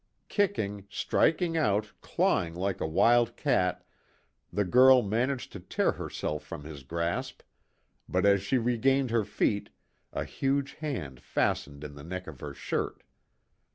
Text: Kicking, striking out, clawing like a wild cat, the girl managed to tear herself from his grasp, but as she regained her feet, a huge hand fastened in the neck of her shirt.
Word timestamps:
Kicking, 0.29 0.87
striking 0.89 1.55
out, 1.55 1.91
clawing 2.01 2.55
like 2.55 2.81
a 2.81 2.87
wild 2.87 3.35
cat, 3.37 3.85
the 4.51 4.65
girl 4.65 5.03
managed 5.03 5.51
to 5.51 5.59
tear 5.59 5.91
herself 5.91 6.41
from 6.43 6.63
his 6.63 6.81
grasp, 6.81 7.43
but 8.09 8.25
as 8.25 8.41
she 8.41 8.57
regained 8.57 9.11
her 9.11 9.23
feet, 9.23 9.69
a 10.11 10.23
huge 10.23 10.73
hand 10.77 11.19
fastened 11.21 11.83
in 11.83 11.93
the 11.93 12.03
neck 12.03 12.25
of 12.25 12.39
her 12.39 12.55
shirt. 12.55 13.03